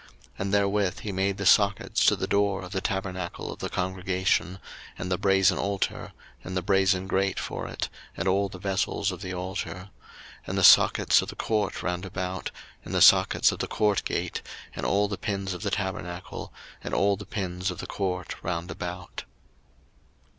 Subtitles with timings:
[0.01, 0.09] 02:038:030
[0.39, 4.57] And therewith he made the sockets to the door of the tabernacle of the congregation,
[4.97, 9.21] and the brasen altar, and the brasen grate for it, and all the vessels of
[9.21, 9.91] the altar,
[10.47, 12.49] 02:038:031 And the sockets of the court round about,
[12.83, 14.41] and the sockets of the court gate,
[14.75, 16.51] and all the pins of the tabernacle,
[16.83, 19.25] and all the pins of the court round about.